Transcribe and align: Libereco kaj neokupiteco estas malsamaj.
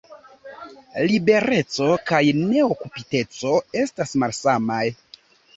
Libereco 1.11 1.91
kaj 2.11 2.23
neokupiteco 2.39 3.55
estas 3.85 4.17
malsamaj. 4.25 4.83